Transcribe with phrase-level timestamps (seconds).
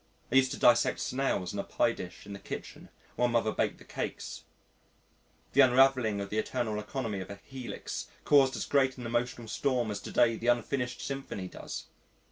[0.31, 3.77] I used to dissect snails in a pie dish in the kitchen while Mother baked
[3.77, 4.45] the cakes
[5.53, 9.91] the unravelling of the internal economy of a Helix caused as great an emotional storm
[9.91, 11.85] as to day the Unfinished Symphony does!